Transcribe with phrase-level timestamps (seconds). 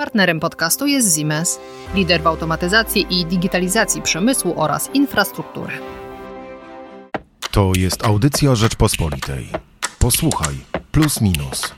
[0.00, 1.58] Partnerem podcastu jest Siemens,
[1.94, 5.72] lider w automatyzacji i digitalizacji przemysłu oraz infrastruktury.
[7.50, 9.48] To jest audycja Rzeczpospolitej.
[9.98, 10.54] Posłuchaj,
[10.92, 11.74] plus minus.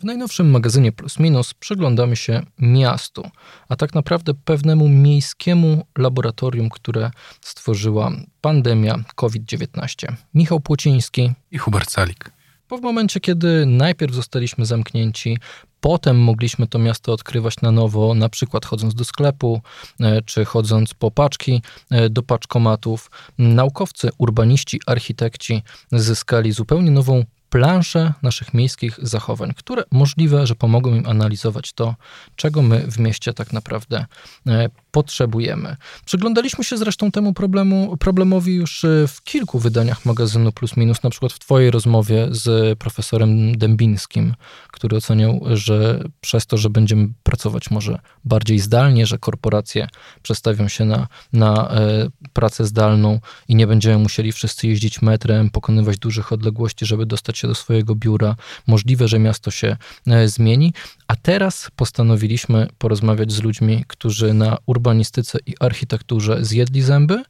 [0.00, 3.30] W najnowszym magazynie Plus Minus przyglądamy się miastu,
[3.68, 7.10] a tak naprawdę pewnemu miejskiemu laboratorium, które
[7.40, 8.10] stworzyła
[8.40, 10.12] pandemia COVID-19.
[10.34, 12.39] Michał Płociński i Hubert Salik.
[12.70, 15.38] Bo w momencie, kiedy najpierw zostaliśmy zamknięci,
[15.80, 19.60] potem mogliśmy to miasto odkrywać na nowo, na przykład chodząc do sklepu,
[20.00, 28.12] e, czy chodząc po paczki e, do paczkomatów, naukowcy, urbaniści, architekci zyskali zupełnie nową plansze
[28.22, 31.94] naszych miejskich zachowań, które możliwe, że pomogą im analizować to,
[32.36, 34.06] czego my w mieście tak naprawdę
[34.46, 35.76] e, potrzebujemy.
[36.04, 41.10] Przyglądaliśmy się zresztą temu problemu, problemowi już e, w kilku wydaniach magazynu Plus Minus, na
[41.10, 44.34] przykład w Twojej rozmowie z profesorem Dębińskim,
[44.72, 49.88] który oceniał, że przez to, że będziemy pracować może bardziej zdalnie, że korporacje
[50.22, 55.98] przestawią się na, na e, pracę zdalną i nie będziemy musieli wszyscy jeździć metrem, pokonywać
[55.98, 58.36] dużych odległości, żeby dostać się do swojego biura.
[58.66, 60.72] Możliwe, że miasto się e, zmieni,
[61.08, 67.22] a teraz postanowiliśmy porozmawiać z ludźmi, którzy na urbanistyce i architekturze zjedli zęby,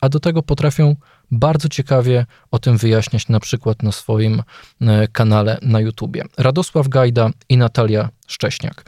[0.00, 0.96] a do tego potrafią
[1.30, 4.42] bardzo ciekawie o tym wyjaśniać na przykład na swoim
[4.80, 6.24] e, kanale na YouTubie.
[6.38, 8.84] Radosław Gajda i Natalia Szcześniak.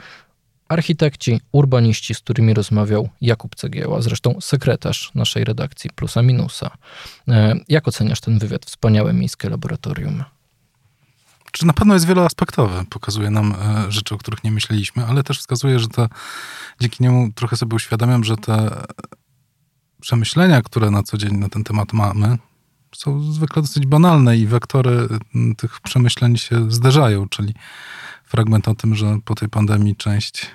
[0.67, 6.71] Architekci, urbaniści, z którymi rozmawiał Jakub Cegieła, zresztą sekretarz naszej redakcji Plusa Minusa.
[7.27, 8.65] E, jak oceniasz ten wywiad?
[8.65, 10.23] Wspaniałe miejskie laboratorium
[11.55, 15.39] czy na pewno jest wieloaspektowy, pokazuje nam e, rzeczy, o których nie myśleliśmy, ale też
[15.39, 15.87] wskazuje, że
[16.79, 18.85] dzięki niemu trochę sobie uświadamiam, że te
[20.01, 22.37] przemyślenia, które na co dzień na ten temat mamy,
[22.95, 25.07] są zwykle dosyć banalne i wektory
[25.57, 27.53] tych przemyśleń się zderzają, czyli
[28.23, 30.47] fragment o tym, że po tej pandemii część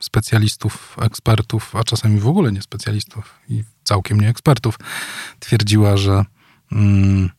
[0.00, 4.78] specjalistów, ekspertów, a czasami w ogóle nie specjalistów i całkiem nie ekspertów,
[5.38, 6.24] twierdziła, że
[6.72, 7.30] mm,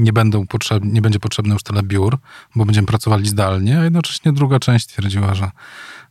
[0.00, 2.18] nie, będą potrzeb, nie będzie potrzebne już tyle biur,
[2.56, 5.50] bo będziemy pracowali zdalnie, a jednocześnie druga część twierdziła, że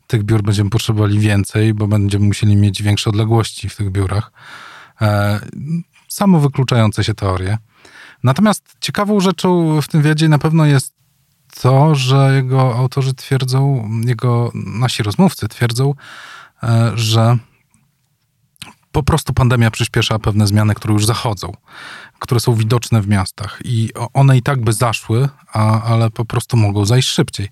[0.08, 4.32] tych biur będziemy potrzebowali więcej, bo będziemy musieli mieć większe odległości w tych biurach.
[5.02, 5.40] E,
[6.08, 7.58] samo wykluczające się teorie.
[8.24, 10.94] Natomiast ciekawą rzeczą w tym wiedzie na pewno jest
[11.62, 15.94] to, że jego autorzy twierdzą, jego nasi rozmówcy twierdzą,
[16.64, 17.38] e, że
[18.92, 21.54] po prostu pandemia przyspiesza pewne zmiany, które już zachodzą,
[22.20, 26.58] które są widoczne w miastach i one i tak by zaszły, a, ale po prostu
[26.58, 27.50] mogą zajść szybciej.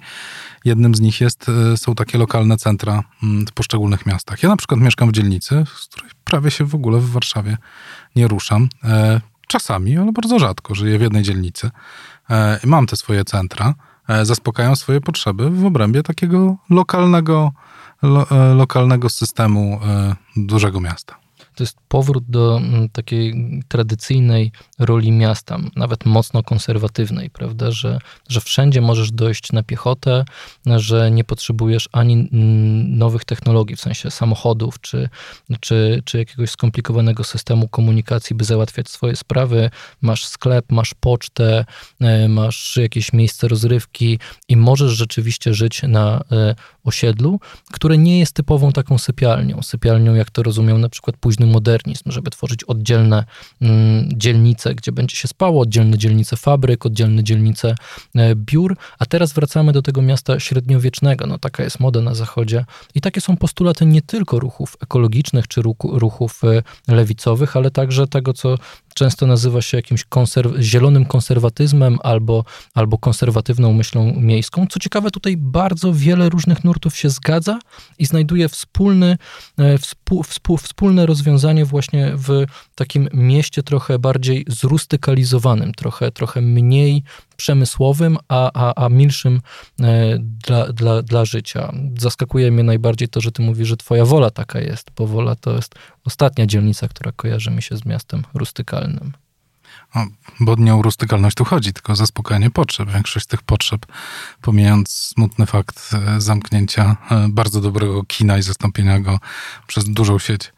[0.66, 4.44] Jednym z nich jest, e, są takie lokalne centra mm, w poszczególnych miastach.
[4.44, 7.58] Ja na przykład mieszkam w dzielnicy, z której prawie się w ogóle w Warszawie
[8.16, 8.70] nie ruszam.
[8.84, 11.70] E, czasami, ale bardzo rzadko żyję w jednej dzielnicy.
[12.30, 13.74] E, mam te swoje centra,
[14.24, 17.52] zaspokajam swoje potrzeby w obrębie takiego lokalnego,
[18.02, 19.80] lo, lokalnego systemu
[20.36, 21.27] dużego miasta
[21.58, 23.34] to jest powrót do mm, takiej
[23.68, 30.26] tradycyjnej roli miasta, nawet mocno konserwatywnej, prawda, że, że wszędzie możesz dojść na piechotę,
[30.66, 32.28] że nie potrzebujesz ani
[32.88, 35.10] nowych technologii, w sensie samochodów, czy,
[35.60, 39.70] czy, czy jakiegoś skomplikowanego systemu komunikacji, by załatwiać swoje sprawy.
[40.02, 41.66] Masz sklep, masz pocztę,
[42.00, 44.20] e, masz jakieś miejsce rozrywki
[44.50, 46.56] i możesz rzeczywiście żyć na e,
[46.88, 47.40] osiedlu,
[47.72, 49.62] które nie jest typową taką sypialnią.
[49.62, 53.26] Sypialnią, jak to rozumiał na przykład późny modernizm, żeby tworzyć oddzielne
[53.62, 57.76] mm, dzielnice, gdzie będzie się spało, oddzielne dzielnice fabryk, oddzielne dzielnice
[58.16, 61.28] e, biur, a teraz wracamy do tego miasta średniowiecznego.
[61.28, 62.66] No taka jest moda na zachodzie
[62.96, 68.34] i takie są postulaty nie tylko ruchów ekologicznych czy ruchów e, lewicowych, ale także tego,
[68.34, 68.58] co
[68.98, 72.44] często nazywa się jakimś konserw zielonym konserwatyzmem albo,
[72.74, 74.68] albo konserwatywną myślą miejską.
[74.68, 77.60] Co ciekawe, tutaj bardzo wiele różnych nurtów się zgadza
[78.00, 79.18] i znajduje wspólny,
[79.58, 79.78] e,
[80.24, 87.04] współ, wspólne rozwiązanie właśnie w takim mieście trochę bardziej zrustykalizowanym, trochę, trochę mniej
[87.38, 89.42] przemysłowym, a, a, a milszym
[89.80, 91.74] e, dla, dla, dla życia.
[91.98, 95.56] Zaskakuje mnie najbardziej to, że ty mówisz, że twoja wola taka jest, bo wola to
[95.56, 95.76] jest
[96.06, 99.14] ostatnia dzielnica, która kojarzy mi się z miastem rustykalnym.
[99.96, 100.08] No,
[100.40, 102.92] bo nie o rustykalność tu chodzi, tylko o zaspokojenie potrzeb.
[102.92, 103.86] Większość tych potrzeb,
[104.42, 109.20] pomijając smutny fakt e, zamknięcia e, bardzo dobrego kina i zastąpienia go
[109.68, 110.54] przez dużą sieć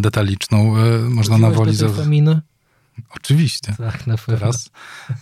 [0.00, 0.74] detaliczną,
[1.08, 1.76] można na woli...
[1.76, 1.88] Do
[3.10, 3.74] Oczywiście.
[3.78, 4.38] Tak, na pewno.
[4.38, 4.70] Teraz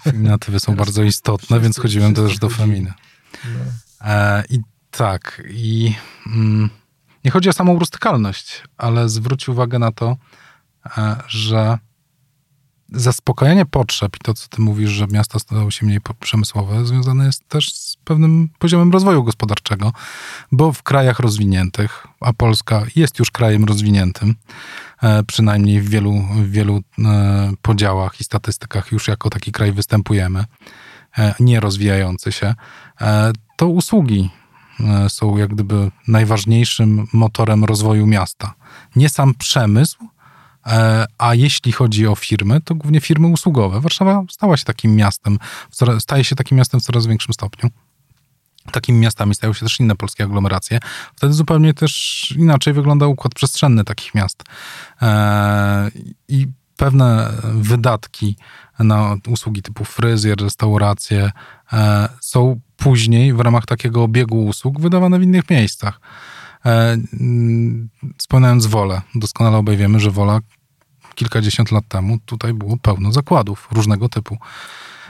[0.03, 2.93] feminatywy są bardzo istotne, więc chodziłem też do feminy.
[3.45, 3.61] No.
[4.01, 4.61] E, I
[4.91, 5.95] tak, i
[6.27, 6.71] mm,
[7.25, 10.17] nie chodzi o samą rustykalność, ale zwróć uwagę na to,
[10.97, 11.79] e, że
[12.93, 17.49] zaspokajanie potrzeb i to, co ty mówisz, że miasta stały się mniej przemysłowe, związane jest
[17.49, 19.93] też z pewnym poziomem rozwoju gospodarczego,
[20.53, 24.35] bo w krajach rozwiniętych, a Polska jest już krajem rozwiniętym,
[25.27, 30.45] przynajmniej w wielu, w wielu e, podziałach i statystykach już jako taki kraj występujemy,
[31.19, 32.55] e, nie rozwijający się,
[33.57, 34.31] to usługi
[35.09, 38.55] są jak gdyby najważniejszym motorem rozwoju miasta.
[38.97, 39.99] Nie sam przemysł,
[40.69, 43.81] E, a jeśli chodzi o firmy, to głównie firmy usługowe.
[43.81, 45.39] Warszawa stała się takim miastem,
[45.99, 47.71] staje się takim miastem w coraz większym stopniu.
[48.73, 50.81] Takimi miastami stają się też inne polskie aglomeracje.
[51.17, 54.45] Wtedy zupełnie też inaczej wygląda układ przestrzenny takich miast.
[55.03, 55.91] E,
[56.29, 58.37] I pewne wydatki
[58.79, 61.31] na usługi typu fryzjer, restauracje
[61.73, 66.01] e, są później w ramach takiego obiegu usług wydawane w innych miejscach.
[68.19, 70.41] Wspominając Wolę, doskonale obaj wiemy, że Wola
[71.15, 74.39] kilkadziesiąt lat temu tutaj było pełno zakładów różnego typu.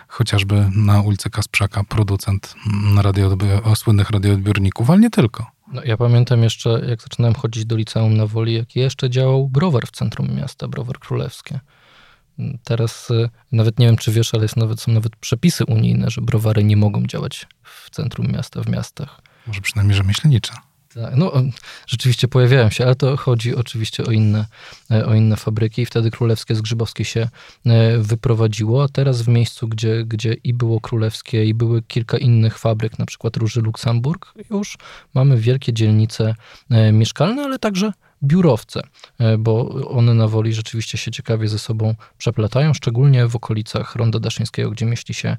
[0.08, 2.54] Chociażby na ulicy Kasprzaka producent
[2.96, 5.46] radioodbi- słynnych radioodbiorników, ale nie tylko.
[5.72, 9.86] No, ja pamiętam jeszcze, jak zaczynałem chodzić do liceum na Woli, jak jeszcze działał browar
[9.86, 11.60] w centrum miasta, browar królewskie.
[12.64, 16.20] Teraz y, nawet nie wiem, czy wiesz, ale jest nawet, są nawet przepisy unijne, że
[16.20, 19.20] browary nie mogą działać w centrum miasta, w miastach.
[19.46, 20.52] Może przynajmniej rzemieślnicze.
[20.94, 21.32] Tak, no
[21.86, 24.46] rzeczywiście pojawiają się, ale to chodzi oczywiście o inne,
[24.90, 25.86] e, o inne fabryki.
[25.86, 27.28] Wtedy Królewskie z Grzybowskiej się
[27.66, 32.58] e, wyprowadziło, a teraz w miejscu, gdzie, gdzie i było Królewskie, i były kilka innych
[32.58, 34.78] fabryk, na przykład Róży Luksemburg, już
[35.14, 36.34] mamy wielkie dzielnice
[36.70, 37.92] e, mieszkalne, ale także
[38.22, 38.80] biurowce,
[39.18, 44.18] e, bo one na woli rzeczywiście się ciekawie ze sobą przeplatają, szczególnie w okolicach Ronda
[44.18, 45.36] Daszyńskiego, gdzie mieści się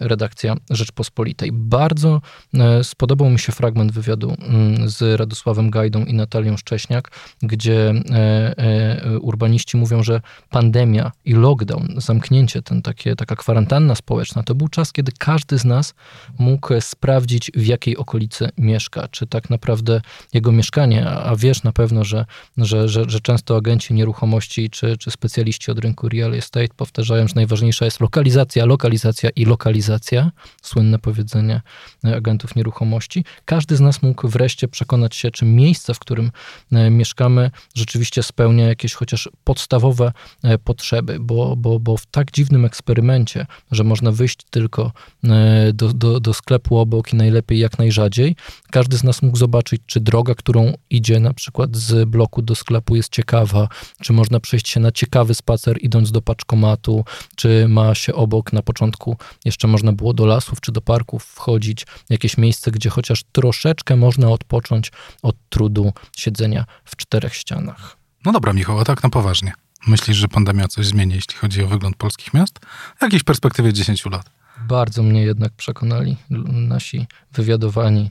[0.00, 1.50] redakcja Rzeczpospolitej.
[1.52, 2.20] Bardzo
[2.54, 4.36] e, spodobał mi się fragment wywiadu
[4.84, 7.10] z Radosławem Gajdą i Natalią Szcześniak,
[7.42, 14.54] gdzie e, urbaniści mówią, że pandemia i lockdown, zamknięcie, ten takie, taka kwarantanna społeczna, to
[14.54, 15.94] był czas, kiedy każdy z nas
[16.38, 20.00] mógł sprawdzić, w jakiej okolicy mieszka, czy tak naprawdę
[20.32, 22.26] jego mieszkanie, a wiesz na pewno, że,
[22.56, 27.34] że, że, że często agenci nieruchomości czy, czy specjaliści od rynku real estate powtarzają, że
[27.34, 30.30] najważniejsza jest lokalizacja, lokalizacja i lokalizacja.
[30.62, 31.60] Słynne powiedzenie
[32.04, 33.24] agentów nieruchomości.
[33.44, 36.30] Każdy z nas mógł wreszcie przekonać się, czy miejsce, w którym
[36.72, 40.12] e, mieszkamy, rzeczywiście spełnia jakieś chociaż podstawowe
[40.42, 44.92] e, potrzeby, bo, bo, bo w tak dziwnym eksperymencie, że można wyjść tylko
[45.24, 48.36] e, do, do, do sklepu obok i najlepiej jak najrzadziej,
[48.70, 52.54] każdy z nas mógł zobaczyć, czy droga, którą idzie na przykład przykład z bloku do
[52.54, 53.68] sklepu jest ciekawa,
[54.02, 57.04] czy można przejść się na ciekawy spacer idąc do paczkomatu,
[57.36, 61.86] czy ma się obok na początku jeszcze można było do lasów czy do parków wchodzić,
[62.10, 64.92] jakieś miejsce, gdzie chociaż troszeczkę można odpocząć
[65.22, 67.96] od trudu siedzenia w czterech ścianach.
[68.24, 69.52] No dobra, Michał, a tak na poważnie.
[69.86, 72.58] Myślisz, że pandemia coś zmieni, jeśli chodzi o wygląd polskich miast?
[72.98, 74.30] W jakiejś perspektywie 10 lat.
[74.68, 76.16] Bardzo mnie jednak przekonali
[76.52, 78.10] nasi wywiadowani,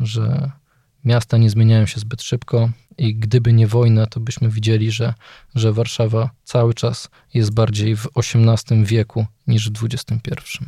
[0.00, 0.50] że
[1.04, 5.14] miasta nie zmieniają się zbyt szybko i gdyby nie wojna, to byśmy widzieli, że,
[5.54, 10.64] że Warszawa cały czas jest bardziej w XVIII wieku niż w XXI.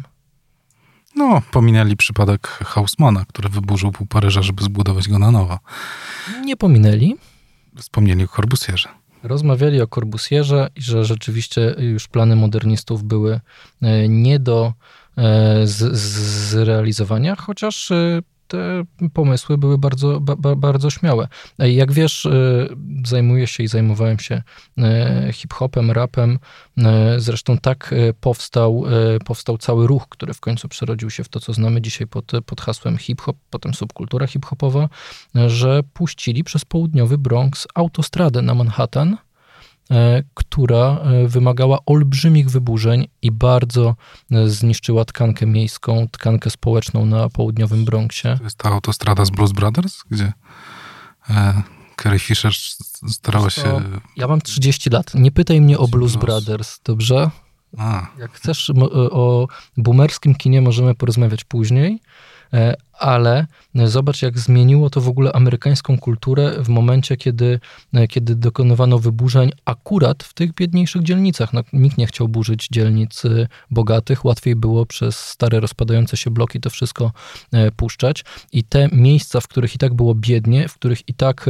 [1.17, 5.59] No, pominęli przypadek Hausmana, który wyburzył pół Paryża, żeby zbudować go na nowo.
[6.45, 7.17] Nie pominęli.
[7.77, 8.89] Wspomnieli o Corbusierze.
[9.23, 13.41] Rozmawiali o Corbusierze i że rzeczywiście już plany modernistów były
[13.83, 14.73] e, nie do
[15.17, 16.19] e, z, z,
[16.51, 18.21] zrealizowania, chociaż e,
[18.53, 21.29] te pomysły były bardzo, ba, bardzo śmiałe.
[21.59, 22.69] Jak wiesz, e,
[23.07, 24.43] zajmuję się i zajmowałem się
[24.79, 26.39] e, hip-hopem, rapem.
[26.79, 28.85] E, zresztą tak powstał,
[29.25, 32.61] powstał cały ruch, który w końcu przerodził się w to, co znamy dzisiaj pod, pod
[32.61, 34.89] hasłem hip-hop, potem subkultura hip-hopowa,
[35.47, 39.17] że puścili przez południowy Bronx autostradę na Manhattan,
[40.35, 43.97] która e, wymagała olbrzymich wyburzeń i bardzo
[44.31, 48.37] e, zniszczyła tkankę miejską, tkankę społeczną na południowym Bronxie.
[48.39, 50.33] To jest ta autostrada z Blues Brothers, gdzie
[52.03, 52.53] Carrie Fisher
[53.09, 53.81] starała się...
[54.17, 55.15] Ja mam 30 lat.
[55.15, 57.31] Nie pytaj mnie o Blues Brothers, dobrze?
[57.79, 58.07] A.
[58.19, 58.73] Jak chcesz
[59.11, 62.01] o boomerskim kinie możemy porozmawiać później, E,
[63.03, 67.61] ale zobacz, jak zmieniło to w ogóle amerykańską kulturę w momencie, kiedy,
[67.95, 71.53] e, kiedy dokonywano wyburzeń akurat w tych biedniejszych dzielnicach.
[71.53, 76.61] No, nikt nie chciał burzyć dzielnic e, bogatych, łatwiej było przez stare, rozpadające się bloki
[76.61, 77.13] to wszystko
[77.77, 78.25] puszczać.
[78.53, 81.47] I te miejsca, w których i tak było biednie, w których i tak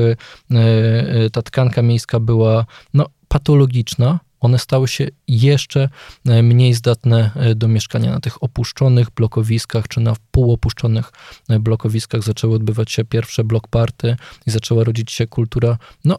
[1.33, 5.89] ta tkanka miejska była no, patologiczna, one stały się jeszcze
[6.27, 11.13] e, mniej zdatne e, do mieszkania na tych opuszczonych blokowiskach, czy na półopuszczonych
[11.49, 12.23] e, blokowiskach.
[12.23, 16.19] Zaczęły odbywać się pierwsze blok party i zaczęła rodzić się kultura, no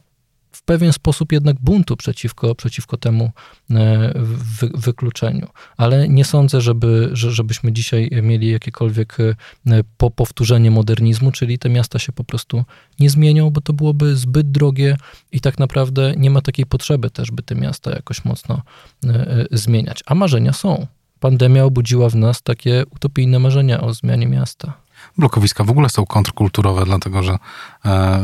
[0.53, 3.31] w pewien sposób jednak buntu przeciwko, przeciwko temu
[3.72, 4.13] e,
[4.60, 5.48] wy, wykluczeniu.
[5.77, 11.69] Ale nie sądzę, żeby, że, żebyśmy dzisiaj mieli jakiekolwiek e, po powtórzenie modernizmu, czyli te
[11.69, 12.63] miasta się po prostu
[13.00, 14.98] nie zmienią, bo to byłoby zbyt drogie
[15.31, 18.62] i tak naprawdę nie ma takiej potrzeby też, by te miasta jakoś mocno
[19.05, 20.03] e, zmieniać.
[20.05, 20.88] A marzenia są.
[21.19, 24.83] Pandemia obudziła w nas takie utopijne marzenia o zmianie miasta
[25.17, 27.38] blokowiska w ogóle są kontrkulturowe, dlatego że
[27.86, 28.22] e,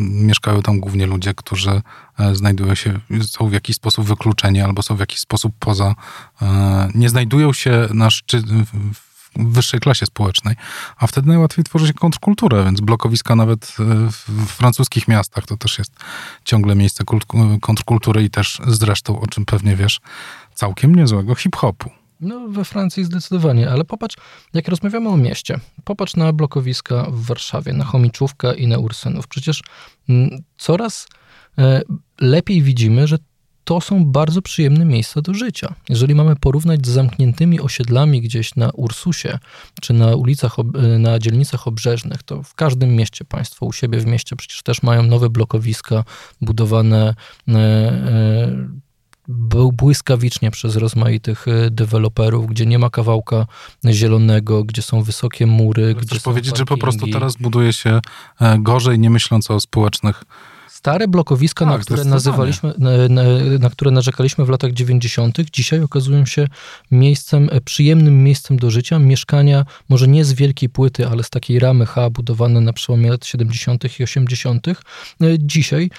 [0.00, 1.82] mieszkają tam głównie ludzie, którzy
[2.18, 5.94] e, znajdują się, są w jakiś sposób wykluczeni albo są w jakiś sposób poza,
[6.42, 8.92] e, nie znajdują się na szczy, w
[9.36, 10.56] wyższej klasie społecznej,
[10.96, 15.92] a wtedy najłatwiej tworzyć kontrkulturę, więc blokowiska nawet e, w francuskich miastach to też jest
[16.44, 17.04] ciągle miejsce
[17.60, 20.00] kontrkultury i też zresztą, o czym pewnie wiesz,
[20.54, 22.01] całkiem niezłego hip-hopu.
[22.22, 24.16] No, we Francji zdecydowanie, ale popatrz,
[24.54, 29.28] jak rozmawiamy o mieście, popatrz na blokowiska w Warszawie, na Chomiczówkę i na Ursynów.
[29.28, 29.62] Przecież
[30.08, 31.08] mm, coraz
[31.58, 31.82] e,
[32.20, 33.18] lepiej widzimy, że
[33.64, 35.74] to są bardzo przyjemne miejsca do życia.
[35.88, 39.38] Jeżeli mamy porównać z zamkniętymi osiedlami gdzieś na Ursusie,
[39.80, 44.06] czy na ulicach, e, na dzielnicach obrzeżnych, to w każdym mieście państwo u siebie w
[44.06, 46.04] mieście przecież też mają nowe blokowiska
[46.40, 47.14] budowane
[47.48, 48.52] e,
[49.32, 53.46] był błyskawicznie przez rozmaitych e, deweloperów, gdzie nie ma kawałka
[53.90, 55.94] zielonego, gdzie są wysokie mury.
[55.94, 58.00] Chcesz gdzie powiedzieć, że po prostu teraz buduje się
[58.40, 60.24] e, gorzej, nie myśląc o społecznych
[60.82, 63.22] Stare blokowiska, tak, na które nazywaliśmy, na, na,
[63.58, 66.48] na, które narzekaliśmy w latach 90., dzisiaj okazują się
[66.90, 68.98] miejscem, e, przyjemnym miejscem do życia.
[68.98, 73.26] Mieszkania, może nie z wielkiej płyty, ale z takiej ramy H, budowane na przełomie lat
[73.26, 74.00] 70.
[74.00, 74.66] i 80.,
[75.38, 75.90] dzisiaj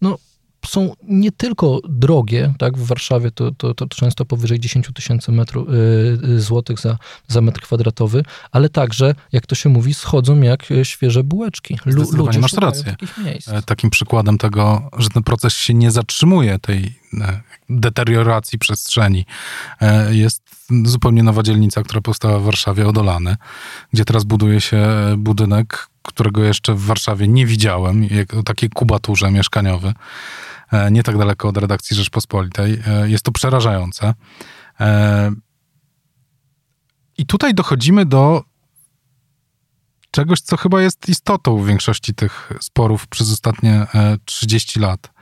[0.00, 0.18] no,
[0.66, 5.68] są nie tylko drogie, tak, w Warszawie to, to, to często powyżej 10 tysięcy metrów
[5.68, 11.24] y, złotych za, za metr kwadratowy, ale także, jak to się mówi, schodzą jak świeże
[11.24, 11.78] bułeczki.
[11.86, 12.96] Lu, ludzie masz rację.
[13.46, 19.26] E, takim przykładem tego, że ten proces się nie zatrzymuje, tej e, deterioracji przestrzeni,
[19.80, 20.42] e, jest
[20.84, 23.36] zupełnie nowa dzielnica, która powstała w Warszawie, Odolany,
[23.92, 24.86] gdzie teraz buduje się
[25.18, 29.92] budynek, którego jeszcze w Warszawie nie widziałem, jak, o takiej kubaturze mieszkaniowy.
[30.72, 32.82] E, nie tak daleko od redakcji Rzeczpospolitej.
[32.86, 34.14] E, jest to przerażające.
[34.80, 35.30] E,
[37.18, 38.42] I tutaj dochodzimy do
[40.10, 43.86] czegoś, co chyba jest istotą większości tych sporów przez ostatnie
[44.24, 45.12] 30 lat,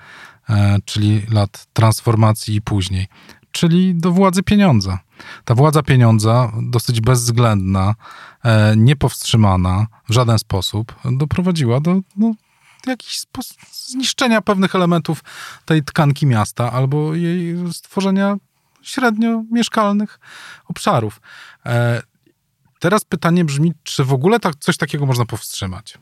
[0.85, 3.07] czyli lat transformacji i później,
[3.53, 4.99] czyli do władzy pieniądza.
[5.45, 7.95] Ta władza pieniądza, dosyć bezwzględna,
[8.77, 12.35] niepowstrzymana w żaden sposób, doprowadziła do no,
[13.09, 15.25] sposób zniszczenia pewnych elementów
[15.65, 18.37] tej tkanki miasta albo jej stworzenia
[18.83, 20.21] średnio mieszkalnych
[20.69, 21.21] obszarów.
[21.67, 22.03] E,
[22.79, 25.99] teraz pytanie brzmi, czy w ogóle tak, coś takiego można powstrzymać?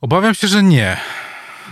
[0.00, 0.96] Obawiam się, że nie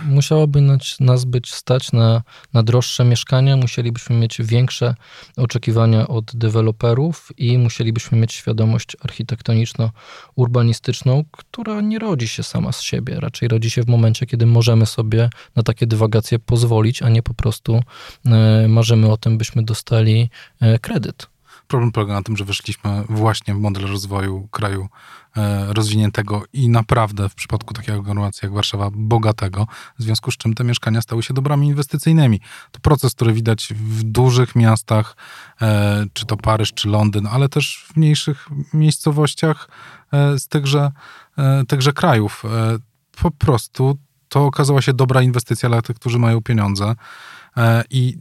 [0.05, 0.61] musiałoby
[0.99, 2.21] nas być stać na,
[2.53, 4.95] na droższe mieszkania, musielibyśmy mieć większe
[5.37, 13.19] oczekiwania od deweloperów i musielibyśmy mieć świadomość architektoniczno-urbanistyczną, która nie rodzi się sama z siebie.
[13.19, 17.33] Raczej rodzi się w momencie, kiedy możemy sobie na takie dywagacje pozwolić, a nie po
[17.33, 17.83] prostu
[18.25, 20.29] e, marzymy o tym, byśmy dostali
[20.61, 21.34] e, kredyt.
[21.67, 24.87] Problem polega na tym, że weszliśmy właśnie w model rozwoju kraju
[25.37, 29.67] e, rozwiniętego i naprawdę w przypadku takiej aglomeracji jak Warszawa bogatego,
[29.99, 32.39] w związku z czym te mieszkania stały się dobrami inwestycyjnymi.
[32.71, 35.17] To proces, który widać w dużych miastach,
[35.61, 39.69] e, czy to Paryż, czy Londyn, ale też w mniejszych miejscowościach
[40.11, 40.91] e, z tychże,
[41.67, 42.43] tychże krajów.
[43.21, 43.97] Po prostu
[44.29, 46.95] to okazała się dobra inwestycja dla tych, którzy mają pieniądze
[47.89, 48.17] i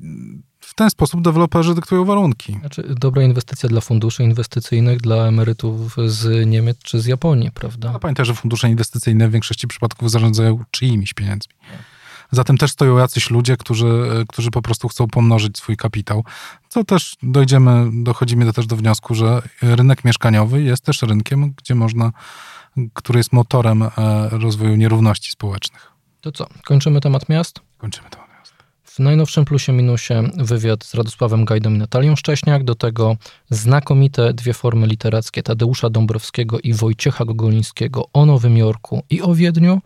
[0.67, 2.53] w ten sposób deweloperzy dyktują warunki.
[2.61, 7.93] Znaczy, dobra inwestycja dla funduszy inwestycyjnych, dla emerytów z Niemiec czy z Japonii, prawda?
[7.93, 11.55] No, pamiętaj, że fundusze inwestycyjne w większości przypadków zarządzają czyimiś pieniędzmi.
[12.31, 16.25] Zatem też stoją jacyś ludzie, którzy, którzy po prostu chcą pomnożyć swój kapitał.
[16.69, 22.13] Co też dojdziemy, dochodzimy też do wniosku, że rynek mieszkaniowy jest też rynkiem, gdzie można,
[22.93, 23.91] który jest motorem e,
[24.31, 25.93] rozwoju nierówności społecznych.
[26.21, 27.61] To co, kończymy temat miast?
[27.79, 28.24] Kończymy temat.
[28.95, 33.17] W najnowszym plusie minusie wywiad z Radosławem Gajdą i Natalią Szcześniak, do tego
[33.51, 39.81] znakomite dwie formy literackie Tadeusza Dąbrowskiego i Wojciecha Gogolińskiego o Nowym Jorku i o Wiedniu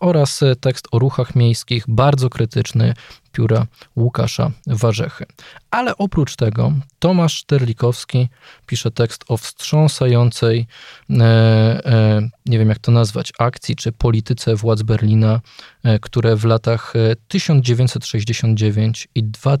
[0.00, 2.94] oraz tekst o ruchach miejskich, bardzo krytyczny,
[3.32, 5.26] pióra Łukasza Warzechy.
[5.70, 8.28] Ale oprócz tego Tomasz Terlikowski
[8.66, 10.66] pisze tekst o wstrząsającej,
[11.10, 15.40] e, e, nie wiem jak to nazwać, akcji czy polityce władz Berlina,
[15.82, 16.92] e, które w latach
[17.28, 19.56] 1969 e, i dwa,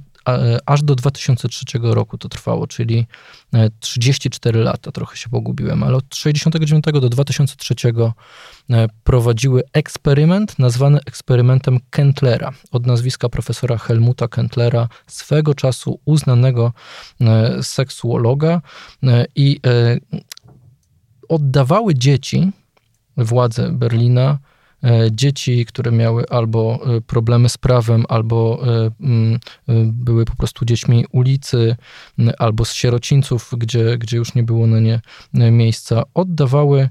[0.66, 3.06] aż do 2003 roku to trwało, czyli
[3.80, 7.74] 34 lata, trochę się pogubiłem, ale od 69 do 2003
[9.04, 16.72] prowadziły eksperyment nazwany eksperymentem Kentlera od nazwiska profesora Helmuta Kentlera, swego czasu uznanego
[17.62, 18.60] seksuologa
[19.36, 19.60] i
[21.28, 22.50] oddawały dzieci
[23.16, 24.49] władze Berlina e,
[25.10, 29.38] dzieci, które miały albo e, problemy z prawem, albo e, mm,
[29.84, 31.76] były po prostu dziećmi ulicy,
[32.38, 35.00] albo z sierocińców, gdzie, gdzie już nie było na nie
[35.50, 36.88] miejsca, oddawały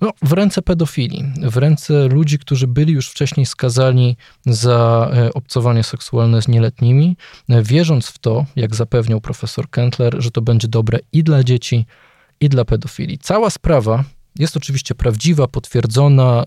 [0.00, 4.16] no, w ręce pedofili, w ręce ludzi, którzy byli już wcześniej skazani
[4.46, 7.16] za obcowanie seksualne z nieletnimi,
[7.48, 11.86] wierząc w to, jak zapewniał profesor Kentler, że to będzie dobre i dla dzieci,
[12.40, 13.18] i dla pedofili.
[13.18, 14.04] Cała sprawa
[14.38, 16.44] jest oczywiście prawdziwa, potwierdzona.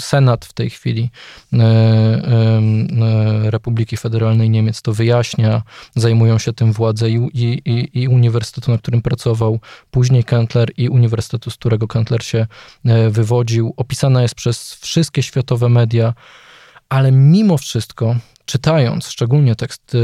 [0.00, 1.10] Senat w tej chwili
[1.52, 5.62] e, e, Republiki Federalnej Niemiec to wyjaśnia.
[5.94, 11.50] Zajmują się tym władze i, i, i uniwersytetu, na którym pracował, później Kantler i uniwersytetu,
[11.50, 12.46] z którego Kantler się
[12.84, 13.74] e, wywodził.
[13.76, 16.14] Opisana jest przez wszystkie światowe media,
[16.88, 18.16] ale mimo wszystko
[18.50, 19.96] czytając szczególnie tekst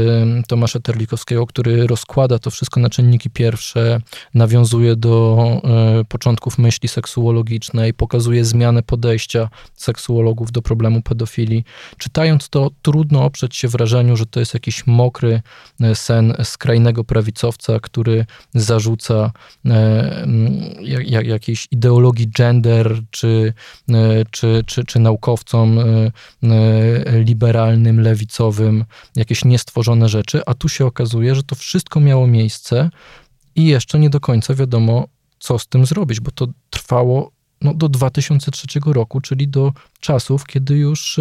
[0.47, 4.01] Tomasza Terlikowskiego, który rozkłada to wszystko na czynniki pierwsze,
[4.33, 11.63] nawiązuje do e, początków myśli seksuologicznej, pokazuje zmianę podejścia seksuologów do problemu pedofilii.
[11.97, 15.41] Czytając to, trudno oprzeć się wrażeniu, że to jest jakiś mokry
[15.81, 19.31] e, sen skrajnego prawicowca, który zarzuca
[21.23, 23.53] jakiejś ideologii gender, czy,
[24.31, 25.79] czy, czy, czy naukowcom
[27.13, 28.36] liberalnym, lewicowym,
[29.15, 32.89] jakieś niestworzone rzeczy, a tu się okazuje, że to wszystko miało miejsce
[33.55, 35.07] i jeszcze nie do końca wiadomo,
[35.39, 40.77] co z tym zrobić, bo to trwało no, do 2003 roku, czyli do czasów, kiedy
[40.77, 41.19] już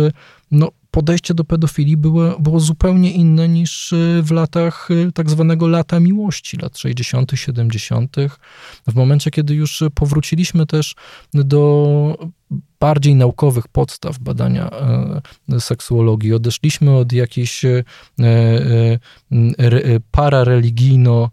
[0.51, 5.69] no, podejście do pedofilii było, było zupełnie inne niż y, w latach y, tak zwanego
[5.69, 8.17] lata miłości, lat 60., 70.,
[8.87, 10.95] w momencie, kiedy już powróciliśmy też
[11.35, 12.31] do
[12.81, 16.35] bardziej naukowych podstaw badania e, seksuologii.
[16.35, 17.85] Odeszliśmy od jakichś e,
[18.21, 18.99] e,
[20.11, 21.31] parareligijno,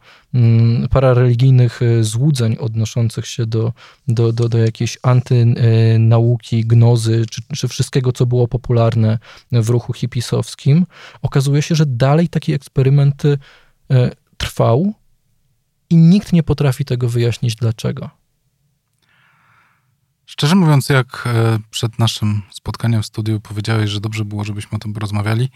[0.89, 3.74] parareligijnych złudzeń odnoszących się do,
[4.08, 9.19] do, do, do jakiejś antynauki, gnozy, czy, czy wszystkiego, co było popularne
[9.52, 10.86] w ruchu hipisowskim.
[11.21, 13.23] Okazuje się, że dalej taki eksperyment
[14.38, 14.93] trwał
[15.89, 18.22] i nikt nie potrafi tego wyjaśnić dlaczego.
[20.34, 24.80] Szczerze mówiąc, jak e, przed naszym spotkaniem w studiu powiedziałeś, że dobrze było, żebyśmy o
[24.80, 25.50] tym porozmawiali,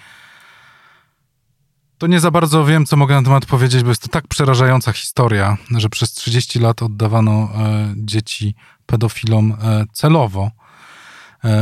[1.97, 4.91] to nie za bardzo wiem, co mogę na temat powiedzieć, bo jest to tak przerażająca
[4.91, 10.51] historia, że przez 30 lat oddawano e, dzieci pedofilom e, celowo,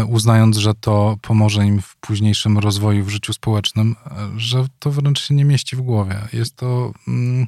[0.07, 3.95] uznając, że to pomoże im w późniejszym rozwoju w życiu społecznym,
[4.37, 6.21] że to wręcz się nie mieści w głowie.
[6.33, 7.47] Jest to, mm,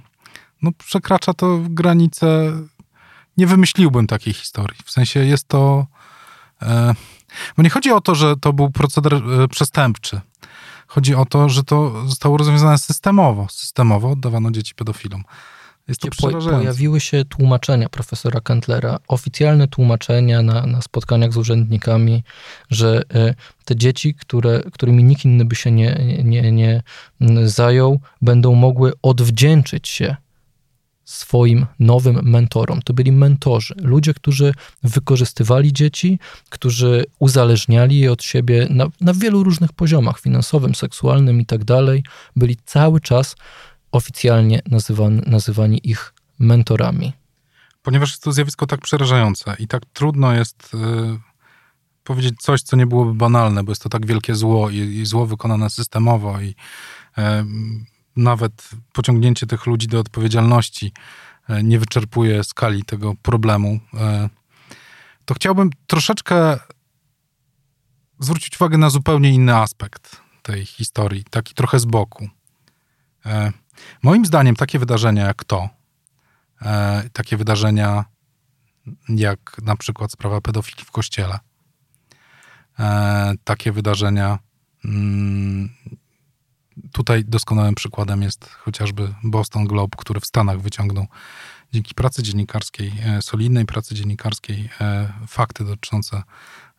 [0.61, 2.53] no przekracza to granice
[3.37, 4.77] nie wymyśliłbym takiej historii.
[4.85, 5.87] W sensie jest to.
[6.61, 6.95] E,
[7.57, 10.21] bo nie chodzi o to, że to był proceder e, przestępczy.
[10.87, 13.47] Chodzi o to, że to zostało rozwiązane systemowo.
[13.49, 15.23] Systemowo oddawano dzieci pedofilom.
[15.87, 16.59] Jest to przerażające.
[16.59, 22.23] Pojawiły się tłumaczenia profesora Kentlera, oficjalne tłumaczenia na, na spotkaniach z urzędnikami,
[22.69, 26.83] że e, te dzieci, które, którymi nikt inny by się nie, nie, nie
[27.43, 30.15] zajął, będą mogły odwdzięczyć się
[31.07, 32.81] swoim nowym mentorom.
[32.81, 39.43] To byli mentorzy, ludzie, którzy wykorzystywali dzieci, którzy uzależniali je od siebie na, na wielu
[39.43, 42.03] różnych poziomach finansowym, seksualnym i tak dalej.
[42.35, 43.35] Byli cały czas
[43.91, 47.13] oficjalnie nazywani, nazywani ich mentorami.
[47.81, 51.19] Ponieważ jest to zjawisko tak przerażające i tak trudno jest yy,
[52.03, 55.25] powiedzieć coś, co nie byłoby banalne, bo jest to tak wielkie zło i, i zło
[55.25, 56.55] wykonane systemowo i
[57.17, 57.23] yy,
[58.17, 60.91] nawet pociągnięcie tych ludzi do odpowiedzialności
[61.49, 64.29] e, nie wyczerpuje skali tego problemu, e,
[65.25, 66.59] to chciałbym troszeczkę
[68.19, 72.29] zwrócić uwagę na zupełnie inny aspekt tej historii, taki trochę z boku.
[73.25, 73.51] E,
[74.03, 75.69] moim zdaniem takie wydarzenia jak to,
[77.13, 78.05] takie wydarzenia
[79.09, 81.39] jak na przykład sprawa pedofilii w kościele,
[83.43, 84.39] takie wydarzenia
[84.85, 85.69] mm,
[86.91, 91.07] Tutaj doskonałym przykładem jest chociażby Boston Globe, który w Stanach wyciągnął
[91.73, 96.23] dzięki pracy dziennikarskiej, e, solidnej pracy dziennikarskiej, e, fakty dotyczące,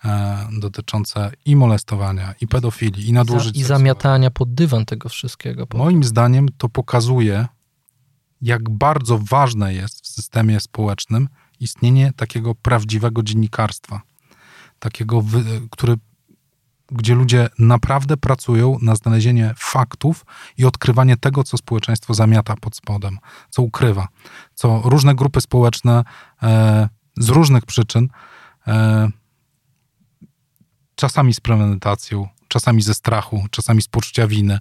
[0.04, 3.56] e, dotyczące i molestowania, i pedofilii, i nadużyć.
[3.56, 5.66] I zamiatania pod dywan tego wszystkiego.
[5.74, 7.46] Moim zdaniem to pokazuje,
[8.42, 11.28] jak bardzo ważne jest w systemie społecznym
[11.60, 14.00] istnienie takiego prawdziwego dziennikarstwa.
[14.78, 15.24] Takiego,
[15.70, 15.96] który
[16.92, 20.26] gdzie ludzie naprawdę pracują na znalezienie faktów
[20.58, 23.18] i odkrywanie tego, co społeczeństwo zamiata pod spodem,
[23.50, 24.08] co ukrywa,
[24.54, 26.04] co różne grupy społeczne
[26.42, 28.08] e, z różnych przyczyn,
[28.66, 29.08] e,
[30.94, 34.58] czasami z premedytacją, czasami ze strachu, czasami z poczucia winy,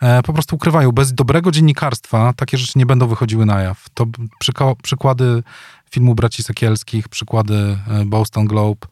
[0.00, 0.92] e, po prostu ukrywają.
[0.92, 3.86] Bez dobrego dziennikarstwa takie rzeczy nie będą wychodziły na jaw.
[3.94, 4.06] To
[4.82, 5.42] przykłady
[5.90, 8.86] filmu Braci Sekielskich, przykłady e, Boston Globe.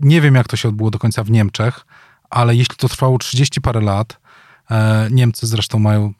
[0.00, 1.86] Nie wiem, jak to się odbyło do końca w Niemczech,
[2.30, 4.20] ale jeśli to trwało 30 parę lat,
[4.70, 6.12] e, Niemcy zresztą mają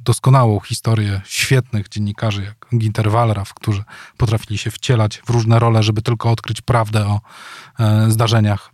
[0.00, 3.84] doskonałą historię świetnych dziennikarzy, jak Ginter Wallraff, którzy
[4.16, 7.20] potrafili się wcielać w różne role, żeby tylko odkryć prawdę o
[7.78, 8.70] e, zdarzeniach,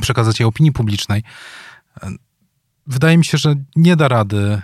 [0.00, 1.22] przekazać je opinii publicznej.
[2.02, 2.10] E,
[2.86, 4.62] wydaje mi się, że nie da rady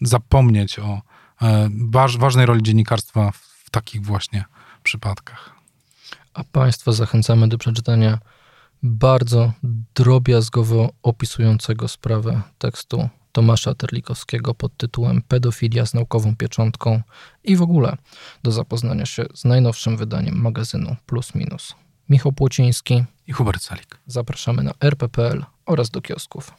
[0.00, 1.02] zapomnieć o
[1.90, 3.30] waż, ważnej roli dziennikarstwa
[3.64, 4.44] w takich właśnie
[4.82, 5.57] przypadkach.
[6.38, 8.18] A Państwa zachęcamy do przeczytania
[8.82, 9.52] bardzo
[9.94, 17.02] drobiazgowo opisującego sprawę tekstu Tomasza Terlikowskiego pod tytułem Pedofilia z naukową pieczątką
[17.44, 17.96] i w ogóle
[18.42, 21.74] do zapoznania się z najnowszym wydaniem magazynu Plus Minus.
[22.08, 23.04] Michał Płociński.
[23.26, 23.98] I Hubert Salik.
[24.06, 26.54] Zapraszamy na rppl oraz do kiosków.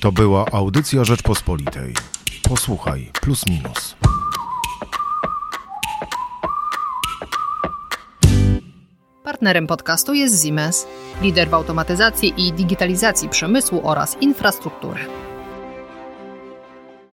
[0.00, 1.94] To była audycja Rzeczpospolitej.
[2.42, 3.96] Posłuchaj, plus minus.
[9.36, 10.86] Partnerem podcastu jest Siemens,
[11.22, 15.25] lider w automatyzacji i digitalizacji przemysłu oraz infrastruktury.